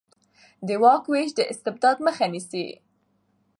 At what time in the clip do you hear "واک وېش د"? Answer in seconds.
0.81-1.39